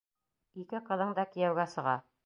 Ике 0.63 0.81
ҡыҙың 0.89 1.15
да 1.21 1.27
кейәүгә 1.37 1.71
сыға! 1.77 1.99